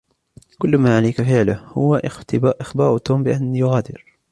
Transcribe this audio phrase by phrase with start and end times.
[0.59, 1.95] كل ما عليك فعله هو
[2.41, 4.05] إخبار توم بأن يغادر.